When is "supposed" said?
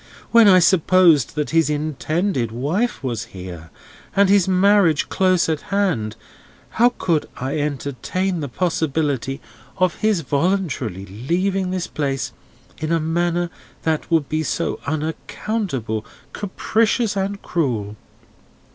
0.57-1.35